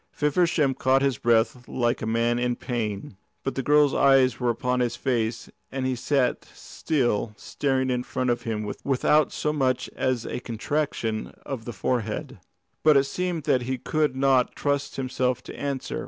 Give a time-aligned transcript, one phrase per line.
[0.11, 3.17] Feversham caught his breath like a man in pain.
[3.43, 8.31] But the girl's eyes were upon his face, and he sat still, staring in front
[8.31, 12.39] of him without so much as a contraction of the forehead.
[12.81, 15.99] But it seemed that he could not trust himself to answer.